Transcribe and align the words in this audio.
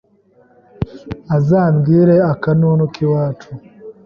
Azambwire 1.37 2.15
akanunu 2.33 2.83
k'iwacu 2.93 3.51